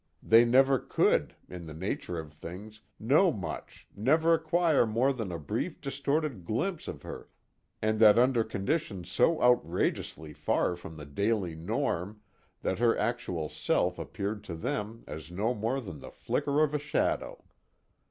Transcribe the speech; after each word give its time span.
They 0.23 0.45
never 0.45 0.79
could, 0.79 1.35
in 1.47 1.67
the 1.67 1.75
nature 1.75 2.17
of 2.17 2.33
things, 2.33 2.81
know 2.99 3.31
much, 3.31 3.87
never 3.95 4.33
acquire 4.33 4.87
more 4.87 5.13
than 5.13 5.31
a 5.31 5.37
brief 5.37 5.79
distorted 5.79 6.43
glimpse 6.43 6.87
of 6.87 7.03
her, 7.03 7.29
and 7.83 7.99
that 7.99 8.17
under 8.17 8.43
conditions 8.43 9.11
so 9.11 9.39
outrageously 9.43 10.33
far 10.33 10.75
from 10.75 10.97
the 10.97 11.05
daily 11.05 11.53
norm 11.53 12.19
that 12.63 12.79
her 12.79 12.97
actual 12.97 13.47
self 13.47 13.99
appeared 13.99 14.43
to 14.45 14.55
them 14.55 15.03
as 15.05 15.29
no 15.29 15.53
more 15.53 15.79
than 15.79 15.99
the 15.99 16.09
flicker 16.09 16.63
of 16.63 16.73
a 16.73 16.79
shadow. 16.79 17.43